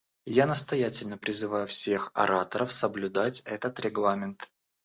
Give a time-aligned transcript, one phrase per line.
[0.33, 4.49] Я настоятельно призываю всех ораторов соблюдать этот регламент.